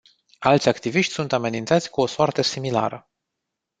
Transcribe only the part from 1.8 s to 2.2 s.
cu o